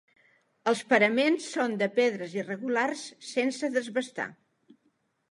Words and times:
Els 0.69 0.79
paraments 0.93 1.49
són 1.57 1.75
de 1.81 1.87
pedres 1.99 2.33
irregulars 2.41 3.03
sense 3.33 3.69
desbastar. 3.75 4.27